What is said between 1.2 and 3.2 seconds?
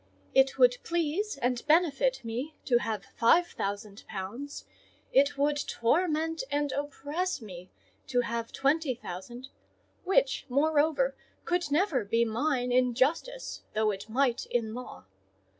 and benefit me to have